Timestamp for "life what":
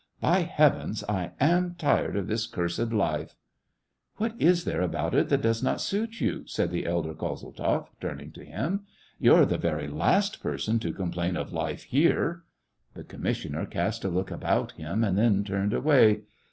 2.91-4.33